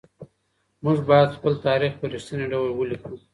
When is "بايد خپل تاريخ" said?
1.09-1.91